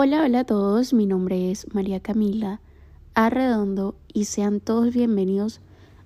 Hola, 0.00 0.22
hola 0.22 0.38
a 0.38 0.44
todos, 0.44 0.94
mi 0.94 1.06
nombre 1.06 1.50
es 1.50 1.74
María 1.74 1.98
Camila 1.98 2.60
Arredondo 3.14 3.96
y 4.14 4.26
sean 4.26 4.60
todos 4.60 4.94
bienvenidos 4.94 5.60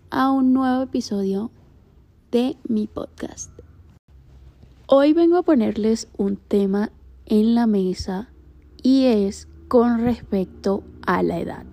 a 0.08 0.30
un 0.30 0.54
nuevo 0.54 0.84
episodio 0.84 1.50
de 2.30 2.56
mi 2.66 2.86
podcast. 2.86 3.50
Hoy 4.86 5.12
vengo 5.12 5.36
a 5.36 5.42
ponerles 5.42 6.08
un 6.16 6.36
tema 6.36 6.90
en 7.26 7.54
la 7.54 7.66
mesa 7.66 8.30
y 8.82 9.04
es 9.04 9.46
con 9.68 10.00
respecto 10.00 10.84
a 11.06 11.22
la 11.22 11.38
edad. 11.38 11.66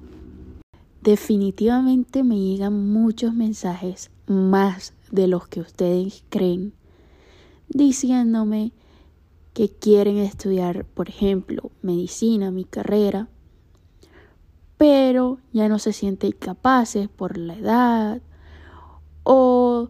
Definitivamente 1.01 2.23
me 2.25 2.37
llegan 2.37 2.91
muchos 2.91 3.33
mensajes 3.33 4.11
más 4.27 4.93
de 5.09 5.27
los 5.27 5.47
que 5.47 5.61
ustedes 5.61 6.25
creen 6.27 6.73
diciéndome 7.69 8.73
que 9.59 9.67
quieren 9.67 10.19
estudiar, 10.19 10.85
por 10.85 11.09
ejemplo, 11.09 11.71
medicina, 11.81 12.49
mi 12.49 12.63
carrera, 12.63 13.27
pero 14.77 15.39
ya 15.51 15.67
no 15.67 15.79
se 15.79 15.91
sienten 15.91 16.31
capaces 16.31 17.09
por 17.09 17.37
la 17.37 17.55
edad 17.55 18.21
o 19.23 19.89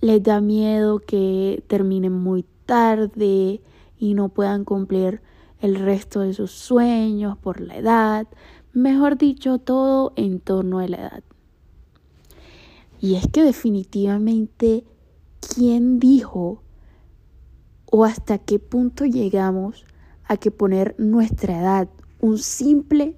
les 0.00 0.20
da 0.24 0.40
miedo 0.40 0.98
que 0.98 1.62
terminen 1.68 2.14
muy 2.14 2.44
tarde 2.66 3.62
y 3.96 4.14
no 4.14 4.30
puedan 4.30 4.64
cumplir 4.64 5.22
el 5.60 5.76
resto 5.76 6.18
de 6.22 6.34
sus 6.34 6.50
sueños 6.50 7.38
por 7.38 7.60
la 7.60 7.76
edad, 7.76 8.26
mejor 8.72 9.16
dicho, 9.16 9.58
todo 9.58 10.14
en 10.16 10.40
torno 10.40 10.80
a 10.80 10.88
la 10.88 10.96
edad. 10.96 11.22
Y 13.00 13.14
es 13.14 13.28
que 13.28 13.44
definitivamente, 13.44 14.82
¿quién 15.38 16.00
dijo 16.00 16.63
o 17.96 18.04
hasta 18.04 18.38
qué 18.38 18.58
punto 18.58 19.04
llegamos 19.04 19.86
a 20.24 20.36
que 20.36 20.50
poner 20.50 20.96
nuestra 20.98 21.60
edad, 21.60 21.88
un 22.18 22.38
simple 22.38 23.16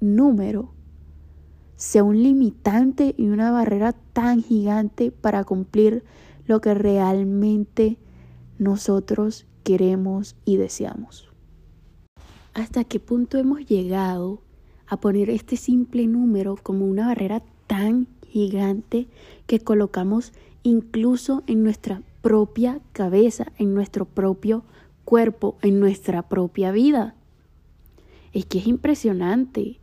número, 0.00 0.72
sea 1.74 2.04
un 2.04 2.22
limitante 2.22 3.16
y 3.18 3.26
una 3.26 3.50
barrera 3.50 3.94
tan 4.12 4.40
gigante 4.40 5.10
para 5.10 5.42
cumplir 5.42 6.04
lo 6.46 6.60
que 6.60 6.74
realmente 6.74 7.98
nosotros 8.56 9.48
queremos 9.64 10.36
y 10.44 10.58
deseamos. 10.58 11.28
¿Hasta 12.54 12.84
qué 12.84 13.00
punto 13.00 13.36
hemos 13.36 13.66
llegado 13.66 14.42
a 14.86 15.00
poner 15.00 15.28
este 15.28 15.56
simple 15.56 16.06
número 16.06 16.54
como 16.62 16.86
una 16.86 17.08
barrera 17.08 17.42
tan 17.66 18.06
gigante 18.28 19.08
que 19.46 19.60
colocamos 19.60 20.32
incluso 20.62 21.42
en 21.46 21.62
nuestra 21.64 22.02
propia 22.22 22.80
cabeza, 22.92 23.52
en 23.58 23.74
nuestro 23.74 24.04
propio 24.04 24.64
cuerpo, 25.04 25.56
en 25.62 25.80
nuestra 25.80 26.28
propia 26.28 26.72
vida. 26.72 27.14
Es 28.32 28.44
que 28.44 28.58
es 28.58 28.66
impresionante. 28.66 29.78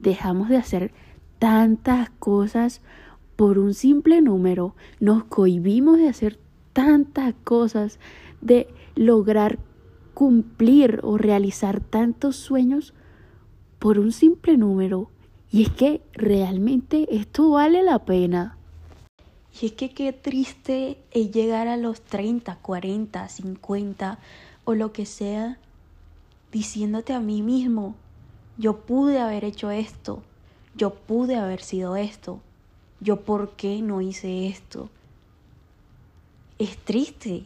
Dejamos 0.00 0.48
de 0.48 0.56
hacer 0.56 0.92
tantas 1.38 2.10
cosas 2.10 2.80
por 3.36 3.58
un 3.58 3.74
simple 3.74 4.20
número. 4.20 4.74
Nos 5.00 5.24
cohibimos 5.24 5.98
de 5.98 6.08
hacer 6.08 6.38
tantas 6.72 7.34
cosas, 7.44 7.98
de 8.40 8.68
lograr 8.96 9.58
cumplir 10.14 11.00
o 11.02 11.18
realizar 11.18 11.80
tantos 11.80 12.36
sueños 12.36 12.94
por 13.78 13.98
un 13.98 14.12
simple 14.12 14.56
número. 14.56 15.10
Y 15.54 15.62
es 15.62 15.70
que 15.70 16.02
realmente 16.14 17.06
esto 17.14 17.50
vale 17.50 17.84
la 17.84 18.00
pena. 18.00 18.58
Y 19.60 19.66
es 19.66 19.72
que 19.74 19.90
qué 19.94 20.12
triste 20.12 20.98
es 21.12 21.30
llegar 21.30 21.68
a 21.68 21.76
los 21.76 22.00
30, 22.00 22.56
40, 22.56 23.28
50 23.28 24.18
o 24.64 24.74
lo 24.74 24.92
que 24.92 25.06
sea 25.06 25.58
diciéndote 26.50 27.12
a 27.12 27.20
mí 27.20 27.42
mismo, 27.42 27.94
yo 28.58 28.78
pude 28.80 29.20
haber 29.20 29.44
hecho 29.44 29.70
esto, 29.70 30.24
yo 30.74 30.92
pude 30.92 31.36
haber 31.36 31.62
sido 31.62 31.94
esto, 31.94 32.40
yo 32.98 33.20
por 33.20 33.52
qué 33.52 33.80
no 33.80 34.00
hice 34.00 34.48
esto. 34.48 34.90
Es 36.58 36.76
triste, 36.78 37.44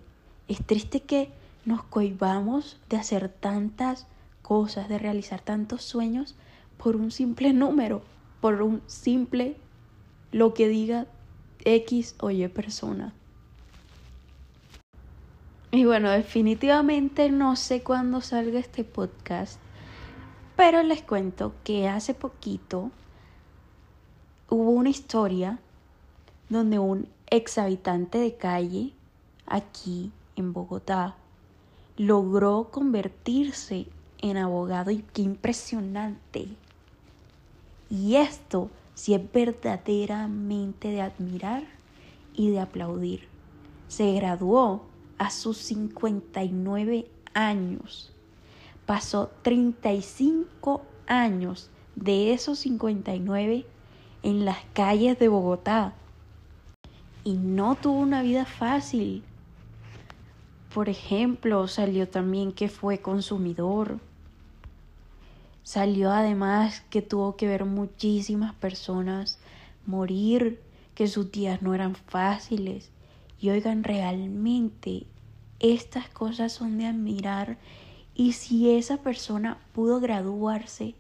es 0.49 0.65
triste 0.65 1.01
que 1.01 1.29
nos 1.67 1.83
cohibamos 1.83 2.79
de 2.89 2.97
hacer 2.97 3.29
tantas 3.29 4.07
cosas, 4.41 4.89
de 4.89 4.99
realizar 4.99 5.43
tantos 5.43 5.83
sueños 5.83 6.37
por 6.79 6.97
un 6.97 7.11
simple 7.11 7.53
número, 7.53 8.03
por 8.41 8.63
un 8.63 8.83
simple 8.87 9.57
lo 10.33 10.55
que 10.55 10.69
diga 10.69 11.07
X 11.65 12.15
o 12.21 12.31
Y 12.31 12.49
persona. 12.49 13.13
Y 15.71 15.85
bueno, 15.85 16.11
definitivamente 16.11 17.31
no 17.31 17.55
sé 17.57 17.83
cuándo 17.83 18.23
salga 18.23 18.59
este 18.59 18.85
podcast, 18.85 19.61
pero 20.57 20.83
les 20.83 21.03
cuento 21.03 21.53
que 21.63 21.89
hace 21.89 22.15
poquito 22.15 22.91
hubo 24.49 24.71
una 24.71 24.89
historia 24.89 25.59
donde 26.49 26.79
un 26.79 27.07
ex 27.31 27.59
habitante 27.59 28.17
de 28.19 28.35
calle 28.37 28.93
aquí 29.47 30.11
en 30.37 30.55
Bogotá 30.55 31.17
logró 31.99 32.69
convertirse 32.71 33.87
en 34.21 34.37
abogado 34.37 34.91
y 34.91 35.05
qué 35.13 35.23
impresionante. 35.23 36.49
Y 37.91 38.17
esto 38.17 38.71
si 38.95 39.15
es 39.15 39.33
verdaderamente 39.33 40.89
de 40.89 41.03
admirar 41.03 41.63
y 42.35 42.51
de 42.51 42.61
aplaudir. 42.61 43.29
Se 43.87 44.13
graduó 44.13 44.87
a 45.19 45.31
sus 45.31 45.59
59 45.59 47.09
años. 47.33 48.13
Pasó 48.87 49.31
35 49.43 50.83
años 51.07 51.71
de 51.95 52.33
esos 52.33 52.59
59 52.61 53.67
en 54.23 54.45
las 54.45 54.59
calles 54.73 55.19
de 55.19 55.29
Bogotá. 55.29 55.95
Y 57.25 57.35
no 57.35 57.77
tuvo 57.77 58.01
una 58.01 58.23
vida 58.23 58.45
fácil. 58.45 59.23
Por 60.75 60.89
ejemplo, 60.89 61.67
salió 61.69 62.09
también 62.09 62.53
que 62.53 62.69
fue 62.69 62.99
consumidor, 62.99 63.99
Salió 65.69 66.13
además 66.13 66.83
que 66.89 67.03
tuvo 67.03 67.37
que 67.37 67.47
ver 67.47 67.67
muchísimas 67.67 68.55
personas 68.55 69.39
morir, 69.85 70.63
que 70.95 71.09
sus 71.09 71.31
días 71.31 71.61
no 71.61 71.75
eran 71.75 71.95
fáciles. 71.95 72.89
Y 73.39 73.51
oigan, 73.51 73.85
realmente 73.85 75.05
estas 75.61 76.09
cosas 76.09 76.55
son 76.55 76.79
de 76.79 76.87
admirar. 76.87 77.59
Y 78.15 78.33
si 78.33 78.71
esa 78.71 78.97
persona 79.03 79.59
pudo 79.75 80.01
graduarse 80.01 80.95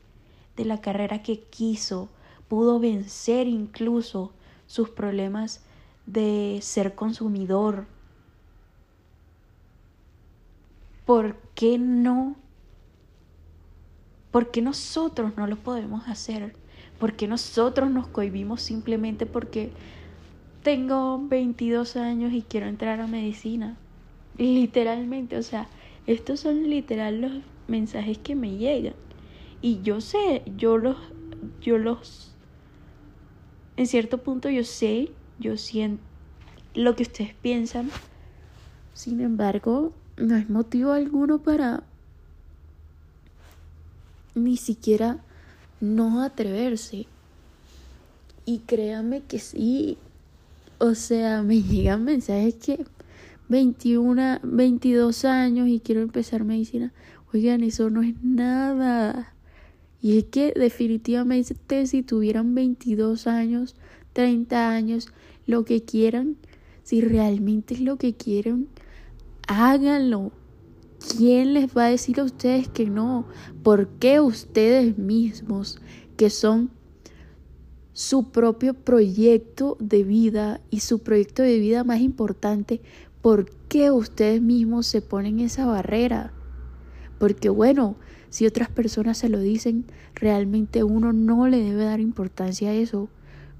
de 0.54 0.66
la 0.66 0.82
carrera 0.82 1.22
que 1.22 1.40
quiso, 1.40 2.10
pudo 2.46 2.78
vencer 2.78 3.46
incluso 3.46 4.34
sus 4.66 4.90
problemas 4.90 5.62
de 6.04 6.58
ser 6.60 6.94
consumidor, 6.94 7.86
¿por 11.06 11.38
qué 11.54 11.78
no 11.78 12.36
¿Por 14.38 14.52
qué 14.52 14.62
nosotros 14.62 15.32
no 15.36 15.48
lo 15.48 15.56
podemos 15.56 16.06
hacer? 16.06 16.54
¿Por 17.00 17.14
qué 17.14 17.26
nosotros 17.26 17.90
nos 17.90 18.06
cohibimos 18.06 18.62
simplemente 18.62 19.26
porque 19.26 19.72
tengo 20.62 21.20
22 21.26 21.96
años 21.96 22.32
y 22.32 22.42
quiero 22.42 22.68
entrar 22.68 23.00
a 23.00 23.08
medicina? 23.08 23.76
Literalmente, 24.36 25.36
o 25.36 25.42
sea, 25.42 25.66
estos 26.06 26.38
son 26.38 26.70
literal 26.70 27.20
los 27.20 27.32
mensajes 27.66 28.16
que 28.18 28.36
me 28.36 28.56
llegan. 28.56 28.94
Y 29.60 29.82
yo 29.82 30.00
sé, 30.00 30.44
yo 30.56 30.78
los, 30.78 30.96
yo 31.60 31.76
los, 31.76 32.32
en 33.76 33.88
cierto 33.88 34.18
punto 34.18 34.48
yo 34.50 34.62
sé, 34.62 35.10
yo 35.40 35.56
siento 35.56 36.00
lo 36.74 36.94
que 36.94 37.02
ustedes 37.02 37.34
piensan. 37.34 37.90
Sin 38.94 39.20
embargo, 39.20 39.92
no 40.16 40.36
es 40.36 40.48
motivo 40.48 40.92
alguno 40.92 41.42
para 41.42 41.82
ni 44.44 44.56
siquiera 44.56 45.22
no 45.80 46.22
atreverse. 46.22 47.06
Y 48.44 48.60
créame 48.60 49.22
que 49.22 49.38
sí. 49.38 49.98
O 50.78 50.94
sea, 50.94 51.42
me 51.42 51.62
llegan 51.62 52.04
mensajes 52.04 52.54
que 52.54 52.84
21, 53.48 54.40
22 54.42 55.24
años 55.24 55.68
y 55.68 55.80
quiero 55.80 56.02
empezar 56.02 56.44
medicina. 56.44 56.92
Oigan, 57.32 57.62
eso 57.62 57.90
no 57.90 58.02
es 58.02 58.14
nada. 58.22 59.34
Y 60.00 60.18
es 60.18 60.24
que 60.24 60.52
definitivamente 60.54 61.86
si 61.86 62.02
tuvieran 62.02 62.54
22 62.54 63.26
años, 63.26 63.74
30 64.12 64.70
años, 64.70 65.08
lo 65.46 65.64
que 65.64 65.82
quieran, 65.82 66.36
si 66.84 67.00
realmente 67.00 67.74
es 67.74 67.80
lo 67.80 67.96
que 67.96 68.14
quieren, 68.14 68.68
háganlo. 69.46 70.32
¿Quién 70.98 71.54
les 71.54 71.76
va 71.76 71.86
a 71.86 71.90
decir 71.90 72.18
a 72.20 72.24
ustedes 72.24 72.68
que 72.68 72.86
no? 72.86 73.26
¿Por 73.62 73.88
qué 73.88 74.20
ustedes 74.20 74.98
mismos, 74.98 75.78
que 76.16 76.28
son 76.28 76.70
su 77.92 78.30
propio 78.30 78.74
proyecto 78.74 79.76
de 79.80 80.02
vida 80.02 80.60
y 80.70 80.80
su 80.80 81.00
proyecto 81.00 81.42
de 81.42 81.58
vida 81.58 81.84
más 81.84 82.00
importante, 82.00 82.80
por 83.22 83.50
qué 83.68 83.90
ustedes 83.90 84.42
mismos 84.42 84.86
se 84.86 85.02
ponen 85.02 85.40
esa 85.40 85.66
barrera? 85.66 86.32
Porque 87.18 87.48
bueno, 87.48 87.96
si 88.30 88.46
otras 88.46 88.68
personas 88.68 89.18
se 89.18 89.28
lo 89.28 89.40
dicen, 89.40 89.84
realmente 90.14 90.84
uno 90.84 91.12
no 91.12 91.48
le 91.48 91.62
debe 91.62 91.84
dar 91.84 92.00
importancia 92.00 92.70
a 92.70 92.74
eso, 92.74 93.08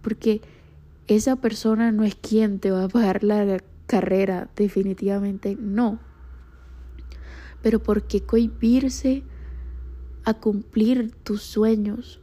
porque 0.03 0.41
esa 1.07 1.37
persona 1.37 1.91
no 1.93 2.05
es 2.05 2.15
quien 2.15 2.59
te 2.59 2.71
va 2.71 2.85
a 2.85 2.89
pagar 2.89 3.25
la 3.25 3.59
carrera, 3.87 4.51
definitivamente 4.57 5.57
no. 5.59 5.99
Pero 7.63 7.83
¿por 7.83 8.07
qué 8.07 8.25
cohibirse 8.25 9.25
a 10.25 10.35
cumplir 10.35 11.15
tus 11.23 11.43
sueños? 11.43 12.21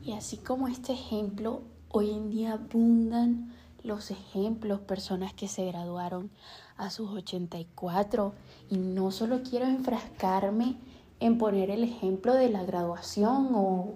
Y 0.00 0.12
así 0.12 0.36
como 0.38 0.68
este 0.68 0.92
ejemplo, 0.92 1.62
hoy 1.88 2.10
en 2.10 2.30
día 2.30 2.52
abundan 2.52 3.52
los 3.82 4.10
ejemplos, 4.10 4.80
personas 4.80 5.32
que 5.34 5.48
se 5.48 5.66
graduaron 5.66 6.30
a 6.76 6.90
sus 6.90 7.10
84 7.10 8.32
y 8.70 8.78
no 8.78 9.10
solo 9.10 9.42
quiero 9.42 9.66
enfrascarme 9.66 10.76
en 11.20 11.38
poner 11.38 11.70
el 11.70 11.84
ejemplo 11.84 12.34
de 12.34 12.48
la 12.50 12.64
graduación 12.64 13.48
o 13.54 13.94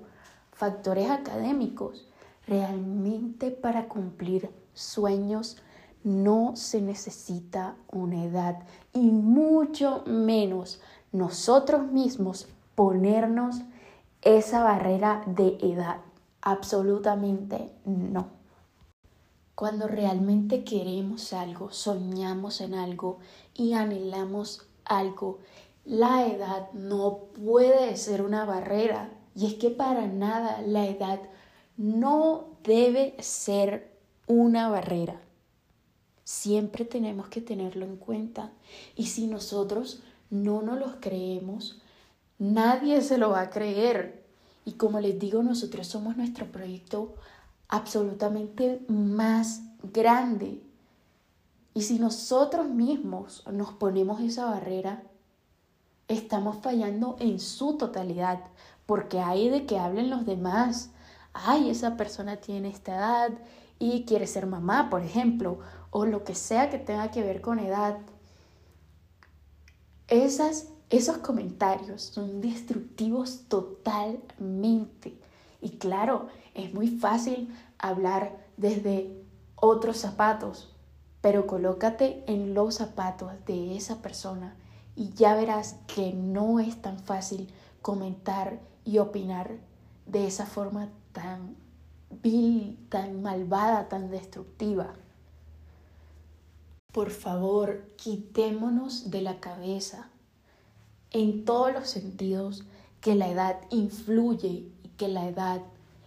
factores 0.52 1.10
académicos. 1.10 2.08
Realmente 2.46 3.50
para 3.50 3.88
cumplir 3.88 4.50
sueños 4.74 5.58
no 6.04 6.56
se 6.56 6.80
necesita 6.80 7.76
una 7.90 8.24
edad 8.24 8.60
y 8.92 9.10
mucho 9.10 10.02
menos 10.06 10.80
nosotros 11.12 11.90
mismos 11.90 12.48
ponernos 12.74 13.62
esa 14.22 14.62
barrera 14.62 15.22
de 15.26 15.58
edad. 15.60 15.98
Absolutamente 16.40 17.70
no. 17.84 18.28
Cuando 19.54 19.86
realmente 19.86 20.64
queremos 20.64 21.32
algo, 21.32 21.70
soñamos 21.70 22.60
en 22.60 22.74
algo 22.74 23.18
y 23.54 23.74
anhelamos 23.74 24.66
algo, 24.84 25.38
la 25.84 26.26
edad 26.26 26.72
no 26.72 27.18
puede 27.44 27.96
ser 27.96 28.22
una 28.22 28.44
barrera. 28.44 29.10
Y 29.34 29.46
es 29.46 29.54
que 29.54 29.70
para 29.70 30.06
nada 30.06 30.60
la 30.62 30.86
edad 30.86 31.20
no 31.76 32.46
debe 32.64 33.14
ser 33.20 33.96
una 34.26 34.68
barrera. 34.68 35.20
Siempre 36.24 36.84
tenemos 36.84 37.28
que 37.28 37.40
tenerlo 37.40 37.84
en 37.84 37.96
cuenta. 37.96 38.52
Y 38.96 39.06
si 39.06 39.26
nosotros 39.26 40.02
no 40.30 40.62
nos 40.62 40.78
los 40.78 40.96
creemos, 41.00 41.82
Nadie 42.42 43.02
se 43.02 43.18
lo 43.18 43.30
va 43.30 43.42
a 43.42 43.50
creer. 43.50 44.26
Y 44.64 44.72
como 44.72 44.98
les 44.98 45.16
digo, 45.16 45.44
nosotros 45.44 45.86
somos 45.86 46.16
nuestro 46.16 46.50
proyecto 46.50 47.14
absolutamente 47.68 48.84
más 48.88 49.62
grande. 49.92 50.60
Y 51.72 51.82
si 51.82 52.00
nosotros 52.00 52.68
mismos 52.68 53.44
nos 53.46 53.74
ponemos 53.74 54.20
esa 54.20 54.46
barrera, 54.46 55.04
estamos 56.08 56.56
fallando 56.56 57.14
en 57.20 57.38
su 57.38 57.76
totalidad, 57.76 58.40
porque 58.86 59.20
hay 59.20 59.48
de 59.48 59.64
que 59.64 59.78
hablen 59.78 60.10
los 60.10 60.26
demás. 60.26 60.90
Ay, 61.32 61.70
esa 61.70 61.96
persona 61.96 62.38
tiene 62.38 62.70
esta 62.70 62.96
edad 62.96 63.30
y 63.82 64.04
quiere 64.04 64.28
ser 64.28 64.46
mamá, 64.46 64.90
por 64.90 65.02
ejemplo, 65.02 65.58
o 65.90 66.06
lo 66.06 66.22
que 66.22 66.36
sea 66.36 66.70
que 66.70 66.78
tenga 66.78 67.10
que 67.10 67.24
ver 67.24 67.40
con 67.40 67.58
edad. 67.58 67.98
Esas 70.06 70.68
esos 70.88 71.16
comentarios 71.16 72.02
son 72.02 72.40
destructivos 72.40 73.48
totalmente. 73.48 75.18
Y 75.60 75.78
claro, 75.78 76.28
es 76.54 76.72
muy 76.72 76.86
fácil 76.88 77.52
hablar 77.78 78.46
desde 78.56 79.20
otros 79.56 79.96
zapatos, 79.96 80.76
pero 81.20 81.48
colócate 81.48 82.22
en 82.28 82.54
los 82.54 82.76
zapatos 82.76 83.32
de 83.46 83.76
esa 83.76 84.00
persona 84.00 84.54
y 84.94 85.14
ya 85.14 85.34
verás 85.34 85.76
que 85.88 86.12
no 86.12 86.60
es 86.60 86.80
tan 86.80 87.00
fácil 87.00 87.48
comentar 87.80 88.60
y 88.84 88.98
opinar 88.98 89.56
de 90.06 90.28
esa 90.28 90.46
forma 90.46 90.90
tan 91.12 91.56
vil, 92.22 92.78
tan 92.88 93.22
malvada, 93.22 93.88
tan 93.88 94.10
destructiva. 94.10 94.94
Por 96.92 97.10
favor, 97.10 97.86
quitémonos 97.96 99.10
de 99.10 99.22
la 99.22 99.40
cabeza 99.40 100.10
en 101.10 101.44
todos 101.44 101.72
los 101.72 101.88
sentidos 101.88 102.64
que 103.00 103.14
la 103.14 103.28
edad 103.28 103.60
influye 103.70 104.68
y 104.82 104.88
que 104.96 105.08
la 105.08 105.26
edad 105.26 105.62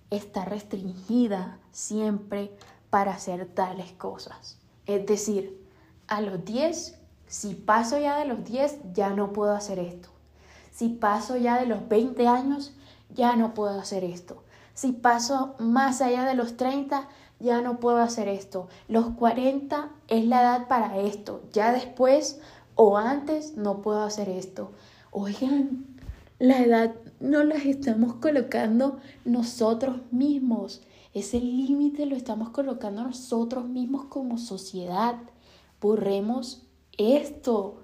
está 0.10 0.46
restringida 0.46 1.60
siempre 1.72 2.56
para 2.90 3.14
hacer 3.14 3.48
tales 3.48 3.92
cosas. 3.94 4.58
Es 4.86 5.06
decir, 5.06 5.62
a 6.08 6.22
los 6.22 6.46
10, 6.46 6.98
si 7.28 7.56
paso 7.56 8.00
ya 8.00 8.18
de 8.20 8.26
los 8.26 8.46
10, 8.46 8.94
ya 8.94 9.10
no 9.10 9.34
puedo 9.34 9.54
hacer 9.54 9.80
esto. 9.80 10.10
Si 10.72 10.90
paso 10.90 11.36
ya 11.38 11.60
de 11.60 11.66
los 11.66 11.88
20 11.90 12.28
años, 12.28 12.74
ya 13.14 13.36
no 13.36 13.54
puedo 13.54 13.80
hacer 13.80 14.04
esto. 14.04 14.45
Si 14.76 14.92
paso 14.92 15.56
más 15.58 16.02
allá 16.02 16.26
de 16.26 16.36
los 16.36 16.58
30, 16.58 17.08
ya 17.40 17.62
no 17.62 17.80
puedo 17.80 17.98
hacer 17.98 18.28
esto. 18.28 18.68
Los 18.90 19.10
40 19.12 19.90
es 20.10 20.26
la 20.26 20.42
edad 20.42 20.68
para 20.68 20.98
esto. 21.00 21.42
Ya 21.54 21.72
después 21.72 22.42
o 22.76 22.98
antes 22.98 23.56
no 23.56 23.82
puedo 23.82 24.04
hacer 24.04 24.28
esto. 24.28 24.72
Oigan, 25.12 25.86
la 26.40 26.60
edad 26.60 26.96
no 27.22 27.44
la 27.44 27.56
estamos 27.56 28.16
colocando 28.16 29.00
nosotros 29.24 30.02
mismos. 30.12 30.82
Ese 31.14 31.40
límite 31.40 32.06
lo 32.06 32.18
estamos 32.18 32.50
colocando 32.50 33.04
nosotros 33.04 33.66
mismos 33.66 34.06
como 34.06 34.38
sociedad. 34.38 35.16
Borremos 35.80 36.68
esto. 36.98 37.82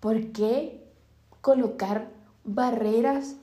¿Por 0.00 0.32
qué 0.32 0.86
colocar 1.40 2.10
barreras 2.44 3.36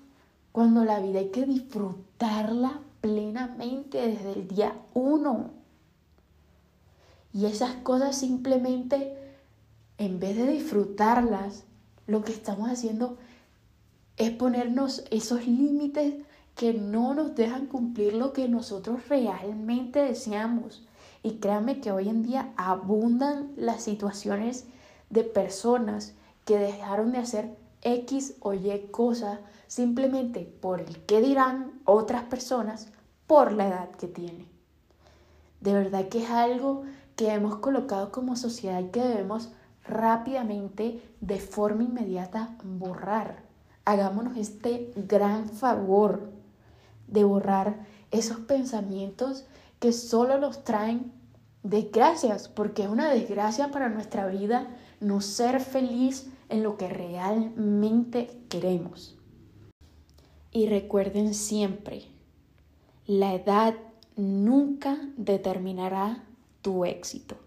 cuando 0.57 0.83
la 0.85 0.99
vida 0.99 1.19
hay 1.19 1.29
que 1.29 1.45
disfrutarla 1.45 2.79
plenamente 2.99 3.99
desde 3.99 4.33
el 4.33 4.47
día 4.47 4.73
uno? 4.95 5.51
Y 7.31 7.45
esas 7.45 7.75
cosas 7.75 8.17
simplemente, 8.17 9.15
en 9.99 10.19
vez 10.19 10.35
de 10.35 10.47
disfrutarlas, 10.47 11.65
lo 12.07 12.23
que 12.23 12.31
estamos 12.31 12.71
haciendo 12.71 13.19
es 14.17 14.31
ponernos 14.31 15.03
esos 15.11 15.45
límites 15.45 16.15
que 16.55 16.73
no 16.73 17.13
nos 17.13 17.35
dejan 17.35 17.67
cumplir 17.67 18.13
lo 18.13 18.33
que 18.33 18.49
nosotros 18.49 19.07
realmente 19.09 19.99
deseamos. 19.99 20.87
Y 21.21 21.33
créanme 21.33 21.81
que 21.81 21.91
hoy 21.91 22.09
en 22.09 22.23
día 22.23 22.51
abundan 22.57 23.51
las 23.57 23.83
situaciones 23.83 24.65
de 25.11 25.23
personas 25.23 26.15
que 26.45 26.57
dejaron 26.57 27.11
de 27.11 27.19
hacer 27.19 27.66
X 27.81 28.35
o 28.39 28.53
Y 28.53 28.87
cosas 28.91 29.39
simplemente 29.67 30.41
por 30.41 30.81
el 30.81 30.99
que 31.05 31.21
dirán 31.21 31.79
otras 31.85 32.23
personas 32.23 32.89
por 33.27 33.51
la 33.51 33.67
edad 33.67 33.89
que 33.91 34.07
tienen. 34.07 34.47
De 35.61 35.73
verdad 35.73 36.07
que 36.07 36.23
es 36.23 36.29
algo 36.29 36.83
que 37.15 37.31
hemos 37.31 37.57
colocado 37.57 38.11
como 38.11 38.35
sociedad 38.35 38.79
y 38.79 38.89
que 38.89 39.01
debemos 39.01 39.49
rápidamente, 39.83 41.01
de 41.21 41.39
forma 41.39 41.83
inmediata, 41.83 42.55
borrar. 42.63 43.43
Hagámonos 43.85 44.37
este 44.37 44.91
gran 44.95 45.49
favor 45.49 46.29
de 47.07 47.23
borrar 47.23 47.85
esos 48.11 48.39
pensamientos 48.39 49.45
que 49.79 49.93
solo 49.93 50.37
los 50.37 50.63
traen 50.63 51.11
desgracias, 51.63 52.49
porque 52.49 52.83
es 52.83 52.89
una 52.89 53.09
desgracia 53.09 53.71
para 53.71 53.89
nuestra 53.89 54.27
vida 54.27 54.67
no 54.99 55.21
ser 55.21 55.59
feliz 55.59 56.29
en 56.49 56.63
lo 56.63 56.77
que 56.77 56.87
realmente 56.87 58.29
queremos. 58.49 59.17
Y 60.51 60.67
recuerden 60.67 61.33
siempre, 61.33 62.03
la 63.05 63.35
edad 63.35 63.75
nunca 64.15 64.97
determinará 65.17 66.23
tu 66.61 66.85
éxito. 66.85 67.37